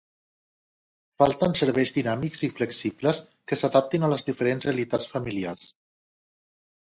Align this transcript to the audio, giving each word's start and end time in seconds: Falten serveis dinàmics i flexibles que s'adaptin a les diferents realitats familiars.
Falten 1.21 1.51
serveis 1.59 1.93
dinàmics 1.97 2.41
i 2.47 2.49
flexibles 2.61 3.19
que 3.51 3.59
s'adaptin 3.61 4.09
a 4.09 4.11
les 4.15 4.27
diferents 4.31 4.67
realitats 4.71 5.11
familiars. 5.13 5.71